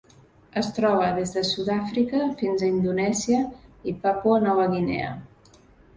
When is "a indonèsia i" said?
2.63-3.95